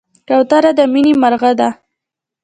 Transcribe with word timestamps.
کوتره 0.27 0.71
د 0.77 0.79
مینې 0.93 1.13
مرغه 1.21 1.51
ده. 1.59 1.69